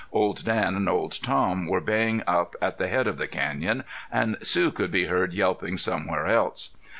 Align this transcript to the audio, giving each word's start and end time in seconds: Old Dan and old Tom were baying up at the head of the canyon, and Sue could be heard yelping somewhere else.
Old 0.11 0.43
Dan 0.45 0.75
and 0.75 0.89
old 0.89 1.21
Tom 1.21 1.67
were 1.67 1.79
baying 1.79 2.23
up 2.25 2.55
at 2.59 2.79
the 2.79 2.87
head 2.87 3.05
of 3.05 3.19
the 3.19 3.27
canyon, 3.27 3.83
and 4.11 4.35
Sue 4.41 4.71
could 4.71 4.89
be 4.89 5.05
heard 5.05 5.31
yelping 5.31 5.77
somewhere 5.77 6.25
else. 6.25 6.71